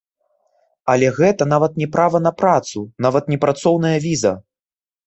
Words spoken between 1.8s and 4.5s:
не права на працу, нават не працоўная віза.